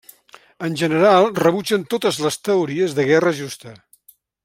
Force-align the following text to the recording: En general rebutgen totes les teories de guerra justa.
En 0.67 0.77
general 0.81 1.27
rebutgen 1.43 1.85
totes 1.93 2.19
les 2.25 2.41
teories 2.49 2.97
de 3.01 3.07
guerra 3.13 3.39
justa. 3.45 3.77